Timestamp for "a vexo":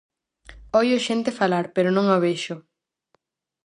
2.15-2.55